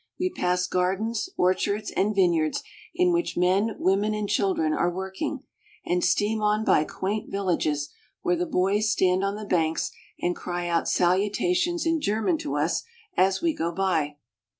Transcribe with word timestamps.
We 0.19 0.31
pass 0.31 0.65
gardens, 0.65 1.29
orchards, 1.37 1.91
and 1.91 2.15
vineyards 2.15 2.63
in 2.95 3.13
which 3.13 3.37
men, 3.37 3.75
women, 3.77 4.15
and 4.15 4.27
children 4.27 4.73
are 4.73 4.89
working, 4.89 5.43
and 5.85 6.03
steam 6.03 6.41
on 6.41 6.65
by 6.65 6.85
quaint 6.85 7.29
villages 7.29 7.93
where 8.23 8.35
the 8.35 8.47
boys 8.47 8.91
stand 8.91 9.23
on 9.23 9.35
the 9.35 9.45
banks 9.45 9.91
and 10.19 10.35
cry 10.35 10.67
out 10.67 10.89
salutations 10.89 11.85
in 11.85 12.01
German 12.01 12.39
to 12.39 12.55
us 12.55 12.81
as 13.15 13.43
we 13.43 13.53
go 13.53 13.71
by. 13.71 14.17